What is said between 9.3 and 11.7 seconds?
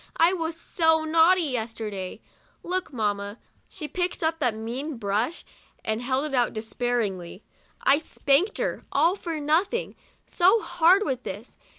nothing, so hard with this.